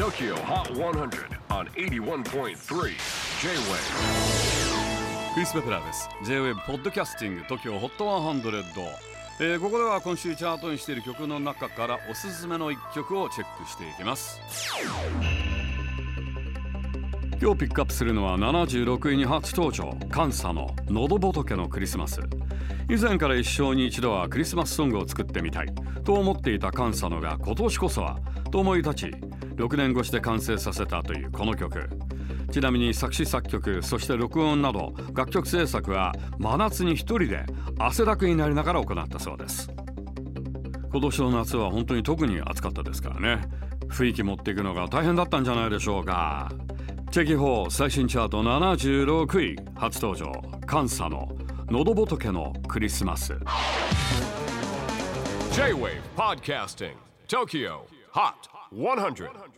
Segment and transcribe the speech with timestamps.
[0.00, 2.54] TOKYO HOT 100 on 81.3 J-WAVE
[5.34, 6.08] クリス・ベプラーです。
[6.24, 8.62] J-WAVE ポッドキャスティング TOKYO HOT 100、
[9.40, 14.40] えーここでは今週チャートにしている曲の中からおすすめの一曲をチェックしていきます。
[17.38, 22.22] 今日ピックアップするのは76位に初登場カンサの「喉仏のクリスマス」
[22.88, 25.66] 以前から一生に一度はクリスマスソングを作ってみたい
[26.04, 28.18] と思っていたカンサノが今年こそは
[28.50, 29.14] と思い立ち
[29.60, 31.88] 6年越しで完成させたというこの曲。
[32.50, 37.44] ちなみに作詞作曲そして録音など楽曲制作は真夏に一人で
[37.78, 39.70] 汗だくになりながら行ったそうです。
[40.90, 43.42] 今年の夏は本当に特に暑かったですからね。
[43.88, 46.50] 雰囲気持っていくのが大変だったんじゃないでしょうか。
[47.10, 50.32] チェキホー最新チャート76位初登場。
[50.66, 51.28] カンサの
[51.68, 53.34] 喉仏のクリスマス。
[55.52, 56.94] J-WAVE PODCASTING
[57.28, 57.80] TOKYO
[58.14, 58.98] HOT 100.
[58.98, 59.20] 100.
[59.20, 59.50] 100.